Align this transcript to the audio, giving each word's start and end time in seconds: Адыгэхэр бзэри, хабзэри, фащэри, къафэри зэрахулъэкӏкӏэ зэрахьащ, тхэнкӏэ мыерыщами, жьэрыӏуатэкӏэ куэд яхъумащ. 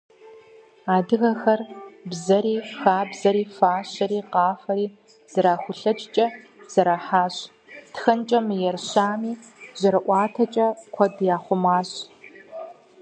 Адыгэхэр 0.95 1.61
бзэри, 2.09 2.55
хабзэри, 2.77 3.43
фащэри, 3.55 4.19
къафэри 4.33 4.85
зэрахулъэкӏкӏэ 5.31 6.27
зэрахьащ, 6.71 7.35
тхэнкӏэ 7.93 8.39
мыерыщами, 8.47 9.31
жьэрыӏуатэкӏэ 9.79 10.67
куэд 10.93 11.15
яхъумащ. 11.35 11.89